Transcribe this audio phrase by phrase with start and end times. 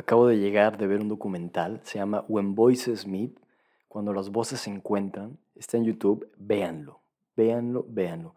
[0.00, 3.38] Acabo de llegar de ver un documental, se llama When Voices Meet,
[3.86, 7.00] cuando las voces se encuentran, está en YouTube, véanlo,
[7.36, 8.34] véanlo, véanlo.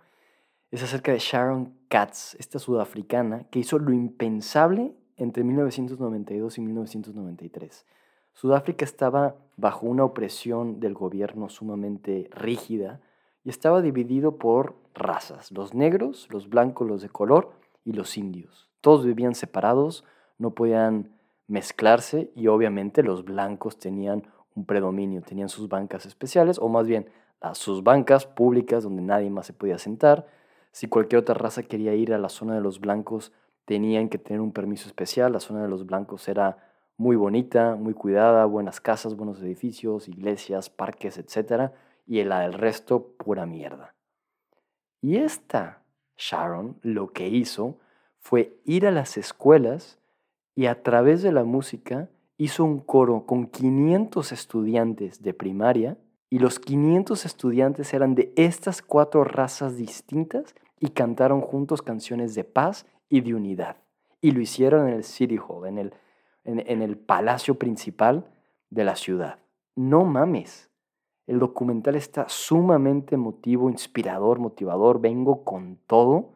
[0.72, 7.86] Es acerca de Sharon Katz, esta sudafricana que hizo lo impensable entre 1992 y 1993.
[8.34, 13.00] Sudáfrica estaba bajo una opresión del gobierno sumamente rígida
[13.46, 17.54] y estaba dividido por razas, los negros, los blancos, los de color
[17.86, 18.70] y los indios.
[18.82, 20.04] Todos vivían separados,
[20.38, 24.24] no podían mezclarse y obviamente los blancos tenían
[24.56, 27.10] un predominio, tenían sus bancas especiales o más bien
[27.54, 30.28] sus bancas públicas donde nadie más se podía sentar.
[30.72, 33.34] Si cualquier otra raza quería ir a la zona de los blancos,
[33.66, 35.34] tenían que tener un permiso especial.
[35.34, 36.58] La zona de los blancos era
[36.96, 41.74] muy bonita, muy cuidada, buenas casas, buenos edificios, iglesias, parques, etc.
[42.08, 43.94] Y la del resto, pura mierda.
[45.02, 45.84] Y esta
[46.18, 47.78] Sharon lo que hizo
[48.20, 50.00] fue ir a las escuelas
[50.56, 55.98] y a través de la música hizo un coro con 500 estudiantes de primaria
[56.30, 62.44] y los 500 estudiantes eran de estas cuatro razas distintas y cantaron juntos canciones de
[62.44, 63.78] paz y de unidad.
[64.20, 65.94] Y lo hicieron en el City Hall, en el,
[66.44, 68.26] en, el palacio principal
[68.70, 69.40] de la ciudad.
[69.76, 70.70] No mames.
[71.28, 75.00] El documental está sumamente emotivo, inspirador, motivador.
[75.00, 76.34] Vengo con todo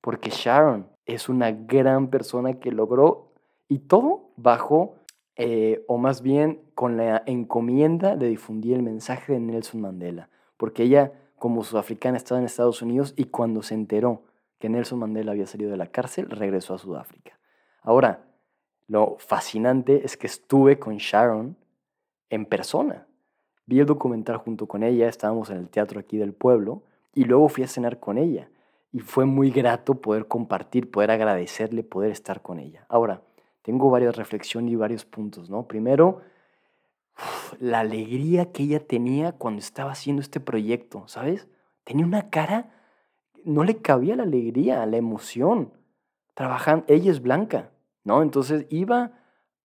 [0.00, 3.33] porque Sharon es una gran persona que logró
[3.68, 4.96] y todo bajo,
[5.36, 10.84] eh, o más bien con la encomienda de difundir el mensaje de Nelson Mandela, porque
[10.84, 14.22] ella como sudafricana estaba en Estados Unidos y cuando se enteró
[14.58, 17.38] que Nelson Mandela había salido de la cárcel, regresó a Sudáfrica.
[17.82, 18.24] Ahora,
[18.86, 21.56] lo fascinante es que estuve con Sharon
[22.30, 23.06] en persona.
[23.66, 26.82] Vi el documental junto con ella, estábamos en el teatro aquí del pueblo
[27.14, 28.48] y luego fui a cenar con ella.
[28.92, 32.86] Y fue muy grato poder compartir, poder agradecerle, poder estar con ella.
[32.88, 33.22] Ahora,
[33.64, 35.66] tengo varias reflexiones y varios puntos, ¿no?
[35.66, 36.20] Primero,
[37.58, 41.48] la alegría que ella tenía cuando estaba haciendo este proyecto, ¿sabes?
[41.82, 42.74] Tenía una cara,
[43.42, 45.72] no le cabía la alegría, la emoción.
[46.34, 47.70] Trabajando, ella es blanca,
[48.04, 48.20] ¿no?
[48.20, 49.12] Entonces iba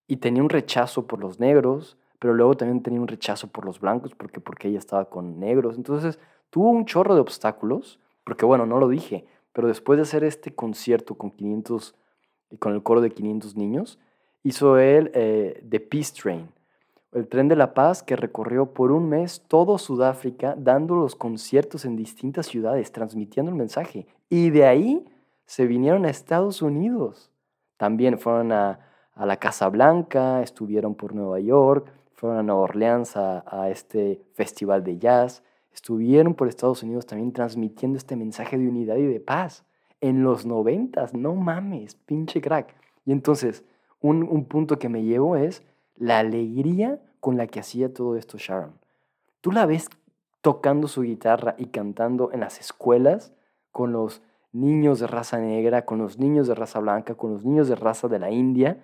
[0.07, 3.81] y tenía un rechazo por los negros, pero luego también tenía un rechazo por los
[3.81, 5.75] blancos, porque, porque ella estaba con negros.
[5.75, 10.23] Entonces tuvo un chorro de obstáculos, porque bueno, no lo dije, pero después de hacer
[10.23, 11.95] este concierto con 500
[12.49, 13.99] y con el coro de 500 niños,
[14.43, 16.49] hizo él eh, The Peace Train,
[17.11, 21.85] el tren de la paz que recorrió por un mes todo Sudáfrica dando los conciertos
[21.85, 24.07] en distintas ciudades, transmitiendo el mensaje.
[24.29, 25.05] Y de ahí
[25.45, 27.31] se vinieron a Estados Unidos.
[27.77, 28.79] También fueron a,
[29.15, 34.83] la Casa Blanca, estuvieron por Nueva York, fueron a Nueva Orleans a, a este festival
[34.83, 35.43] de jazz,
[35.73, 39.65] estuvieron por Estados Unidos también transmitiendo este mensaje de unidad y de paz
[40.01, 42.75] en los noventas, no mames, pinche crack.
[43.05, 43.63] Y entonces,
[44.01, 45.63] un, punto que me llevo es
[45.95, 48.73] la alegría con la que hacía todo esto Sharon.
[49.41, 49.89] Tú la ves
[50.41, 53.33] tocando su guitarra y cantando en las escuelas
[53.71, 54.21] con los
[54.51, 58.07] niños de raza negra, con los niños de raza blanca, con los niños de raza
[58.07, 58.83] de la India,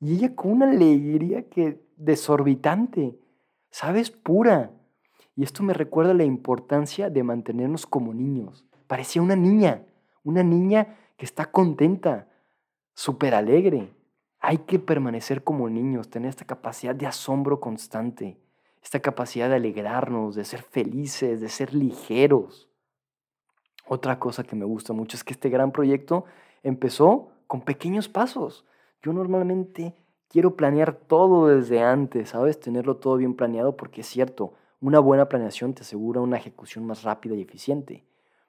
[0.00, 3.18] y ella con una alegría que desorbitante,
[3.70, 4.10] ¿sabes?
[4.10, 4.70] Pura.
[5.36, 8.64] Y esto me recuerda la importancia de mantenernos como niños.
[8.86, 9.84] Parecía una niña,
[10.24, 12.28] una niña que está contenta,
[12.94, 13.94] súper alegre.
[14.40, 18.38] Hay que permanecer como niños, tener esta capacidad de asombro constante,
[18.82, 22.68] esta capacidad de alegrarnos, de ser felices, de ser ligeros.
[23.86, 26.24] Otra cosa que me gusta mucho es que este gran proyecto
[26.62, 28.64] empezó con pequeños pasos.
[29.02, 29.94] Yo normalmente
[30.28, 32.58] quiero planear todo desde antes, ¿sabes?
[32.58, 37.02] Tenerlo todo bien planeado porque es cierto, una buena planeación te asegura una ejecución más
[37.02, 38.04] rápida y eficiente.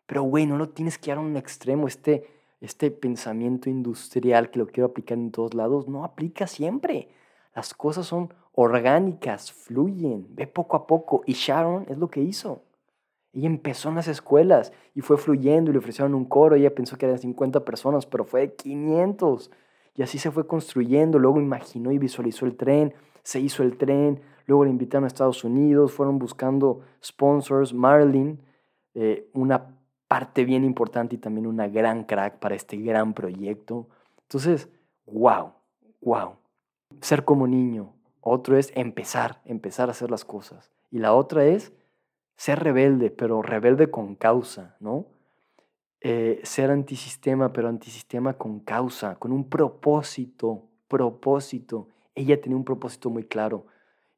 [0.05, 1.88] Pero, güey, no lo tienes que dar a un extremo.
[1.88, 2.27] Este,
[2.61, 7.09] este pensamiento industrial que lo quiero aplicar en todos lados, no aplica siempre.
[7.55, 11.21] Las cosas son orgánicas, fluyen, ve poco a poco.
[11.25, 12.61] Y Sharon es lo que hizo.
[13.33, 16.55] Ella empezó en las escuelas y fue fluyendo y le ofrecieron un coro.
[16.55, 19.51] Ella pensó que eran 50 personas, pero fue de 500.
[19.95, 21.19] Y así se fue construyendo.
[21.19, 22.93] Luego imaginó y visualizó el tren.
[23.23, 24.22] Se hizo el tren.
[24.46, 25.91] Luego le invitaron a Estados Unidos.
[25.91, 27.73] Fueron buscando sponsors.
[27.73, 28.40] Marilyn,
[28.93, 29.74] eh, una
[30.07, 33.87] parte bien importante y también una gran crack para este gran proyecto.
[34.23, 34.69] Entonces,
[35.05, 35.53] wow,
[36.02, 36.35] wow.
[37.02, 37.93] Ser como niño.
[38.22, 40.72] Otro es empezar, empezar a hacer las cosas.
[40.91, 41.73] Y la otra es
[42.35, 45.05] ser rebelde, pero rebelde con causa, ¿no?
[46.02, 51.87] Eh, ser antisistema, pero antisistema con causa, con un propósito, propósito.
[52.13, 53.66] Ella tenía un propósito muy claro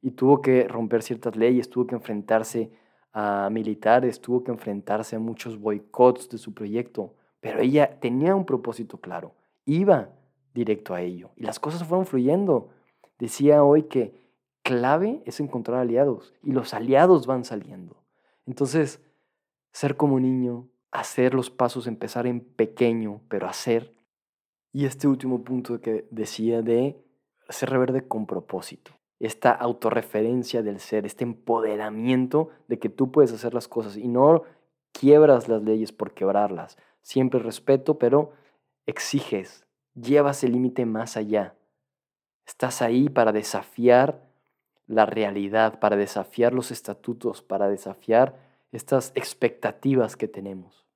[0.02, 2.70] y tuvo que romper ciertas leyes, tuvo que enfrentarse
[3.12, 8.44] a militares, tuvo que enfrentarse a muchos boicots de su proyecto, pero ella tenía un
[8.44, 9.34] propósito claro,
[9.64, 10.10] iba
[10.54, 12.70] directo a ello y las cosas fueron fluyendo.
[13.18, 14.14] Decía hoy que
[14.62, 18.02] clave es encontrar aliados y los aliados van saliendo.
[18.46, 19.00] Entonces,
[19.72, 23.94] ser como niño, hacer los pasos, empezar en pequeño, pero hacer.
[24.72, 26.96] Y este último punto que decía de
[27.48, 28.97] ser reverde con propósito.
[29.20, 34.44] Esta autorreferencia del ser, este empoderamiento de que tú puedes hacer las cosas y no
[34.92, 36.78] quiebras las leyes por quebrarlas.
[37.02, 38.32] Siempre respeto, pero
[38.86, 41.54] exiges, llevas el límite más allá.
[42.46, 44.28] Estás ahí para desafiar
[44.86, 48.36] la realidad, para desafiar los estatutos, para desafiar
[48.72, 50.86] estas expectativas que tenemos.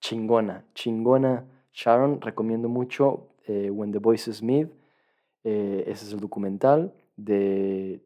[0.00, 1.44] Chingona, chingona.
[1.72, 4.70] Sharon, recomiendo mucho eh, When the Voices Meet.
[5.44, 6.92] Eh, ese es el documental
[7.24, 8.02] de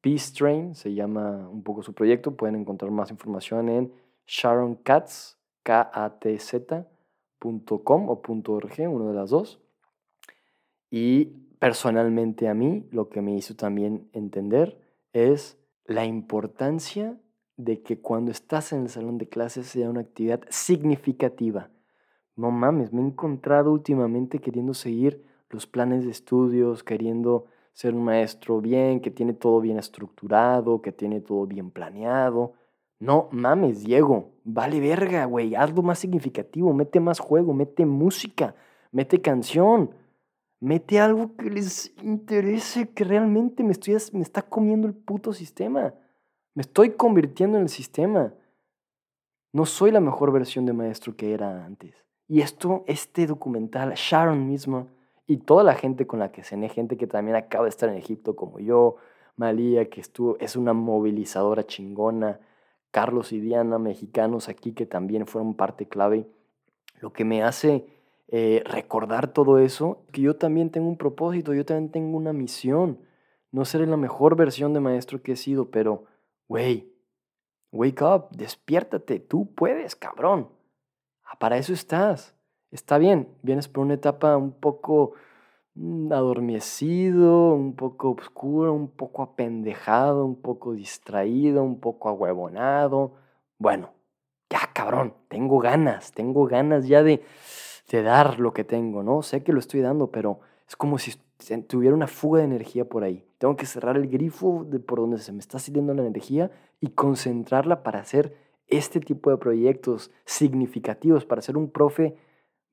[0.00, 2.36] Peace Train, se llama un poco su proyecto.
[2.36, 3.92] Pueden encontrar más información en
[4.26, 6.88] sharoncats, K-A-T-Z.com
[8.08, 9.60] o .org, uno de las dos.
[10.90, 11.26] Y
[11.58, 14.78] personalmente a mí, lo que me hizo también entender
[15.12, 17.18] es la importancia
[17.56, 21.70] de que cuando estás en el salón de clases sea una actividad significativa.
[22.36, 27.46] No mames, me he encontrado últimamente queriendo seguir los planes de estudios, queriendo
[27.76, 32.54] ser un maestro bien, que tiene todo bien estructurado, que tiene todo bien planeado.
[32.98, 38.54] No mames, Diego, vale verga, güey, hazlo más significativo, mete más juego, mete música,
[38.92, 39.90] mete canción,
[40.58, 45.92] mete algo que les interese, que realmente me, estoy, me está comiendo el puto sistema.
[46.54, 48.32] Me estoy convirtiendo en el sistema.
[49.52, 51.94] No soy la mejor versión de maestro que era antes.
[52.26, 54.86] Y esto, este documental, Sharon misma
[55.26, 57.96] y toda la gente con la que cené, gente que también acaba de estar en
[57.96, 58.96] Egipto como yo,
[59.36, 62.40] Malía, que estuvo, es una movilizadora chingona,
[62.90, 66.26] Carlos y Diana, mexicanos aquí que también fueron parte clave.
[67.00, 67.86] Lo que me hace
[68.28, 72.98] eh, recordar todo eso, que yo también tengo un propósito, yo también tengo una misión.
[73.52, 76.04] No seré la mejor versión de maestro que he sido, pero
[76.48, 76.92] Güey,
[77.72, 80.48] wake up, despiértate, tú puedes, cabrón.
[81.24, 82.35] Ah, para eso estás.
[82.70, 85.12] Está bien, vienes por una etapa un poco
[85.74, 93.14] mm, adormecido, un poco oscuro, un poco apendejado, un poco distraído, un poco ahuevonado.
[93.58, 93.90] Bueno,
[94.50, 97.22] ya cabrón, tengo ganas, tengo ganas ya de,
[97.90, 99.22] de dar lo que tengo, ¿no?
[99.22, 101.12] Sé que lo estoy dando, pero es como si
[101.68, 103.24] tuviera una fuga de energía por ahí.
[103.38, 106.88] Tengo que cerrar el grifo de por donde se me está saliendo la energía y
[106.88, 108.34] concentrarla para hacer
[108.68, 112.16] este tipo de proyectos significativos, para ser un profe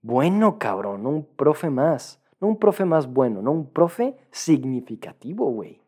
[0.04, 5.50] bueno, cabrón, no un profe más, no un profe más bueno, no un profe significativo,
[5.50, 5.80] güey.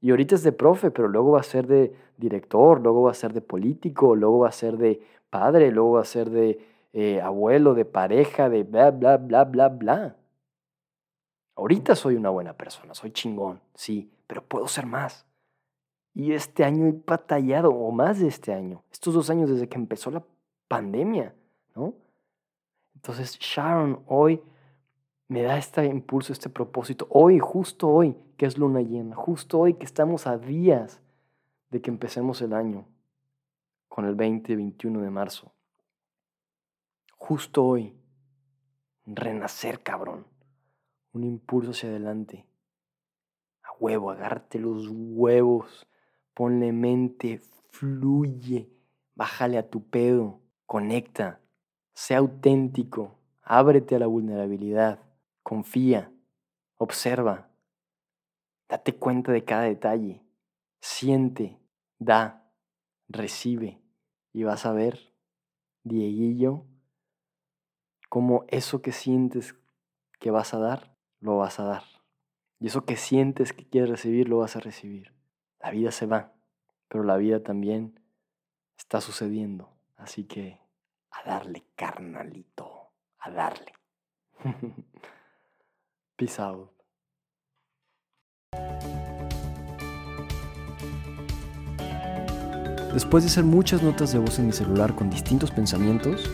[0.00, 3.14] Y ahorita es de profe, pero luego va a ser de director, luego va a
[3.14, 6.58] ser de político, luego va a ser de padre, luego va a ser de
[6.92, 10.16] eh, abuelo, de pareja, de bla, bla, bla, bla, bla.
[11.54, 15.26] Ahorita soy una buena persona, soy chingón, sí, pero puedo ser más.
[16.12, 19.76] Y este año he batallado, o más de este año, estos dos años desde que
[19.76, 20.24] empezó la
[20.66, 21.34] pandemia,
[21.76, 21.94] ¿no?
[23.04, 24.42] Entonces Sharon hoy
[25.28, 29.74] me da este impulso, este propósito, hoy, justo hoy, que es luna llena, justo hoy
[29.74, 31.02] que estamos a días
[31.68, 32.88] de que empecemos el año
[33.88, 35.52] con el 20-21 de marzo.
[37.14, 37.94] Justo hoy,
[39.04, 40.24] renacer, cabrón
[41.12, 42.46] un impulso hacia adelante.
[43.64, 45.86] A huevo, agárrate los huevos,
[46.32, 48.70] ponle mente, fluye,
[49.14, 51.43] bájale a tu pedo, conecta,
[51.94, 55.00] sea auténtico, ábrete a la vulnerabilidad,
[55.42, 56.12] confía,
[56.76, 57.48] observa,
[58.68, 60.22] date cuenta de cada detalle,
[60.80, 61.58] siente,
[61.98, 62.50] da,
[63.08, 63.80] recibe.
[64.32, 65.14] Y vas a ver,
[65.84, 66.64] Dieguillo,
[68.08, 69.54] cómo eso que sientes
[70.18, 71.84] que vas a dar lo vas a dar.
[72.58, 75.12] Y eso que sientes que quieres recibir, lo vas a recibir.
[75.60, 76.32] La vida se va,
[76.88, 78.00] pero la vida también
[78.76, 79.70] está sucediendo.
[79.96, 80.63] Así que
[81.14, 83.72] a darle, carnalito, a darle.
[86.16, 86.70] Peace out.
[92.92, 96.30] Después de hacer muchas notas de voz en mi celular con distintos pensamientos,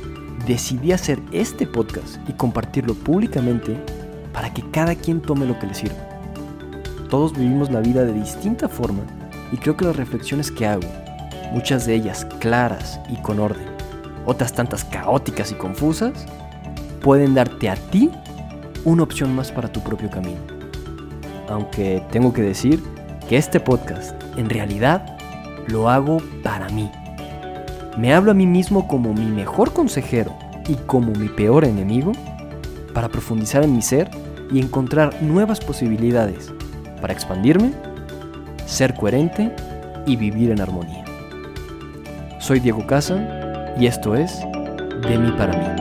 [0.47, 3.83] decidí hacer este podcast y compartirlo públicamente
[4.35, 5.97] para que cada quien tome lo que le sirva.
[7.09, 9.03] Todos vivimos la vida de distinta forma
[9.53, 10.87] y creo que las reflexiones que hago,
[11.51, 13.70] muchas de ellas claras y con orden,
[14.27, 16.27] otras tantas caóticas y confusas,
[17.01, 18.11] pueden darte a ti
[18.85, 20.41] una opción más para tu propio camino.
[21.49, 22.83] Aunque tengo que decir
[23.29, 25.17] que este podcast en realidad
[25.67, 26.91] lo hago para mí.
[27.99, 30.35] Me hablo a mí mismo como mi mejor consejero
[30.69, 32.13] y como mi peor enemigo
[32.95, 34.11] para profundizar en mi ser
[34.53, 36.53] y encontrar nuevas posibilidades
[37.01, 37.73] para expandirme,
[38.67, 39.55] ser coherente
[40.07, 41.05] y vivir en armonía.
[42.39, 43.40] Soy Diego Casa
[43.81, 44.41] y esto es
[45.09, 45.80] De mí para mí.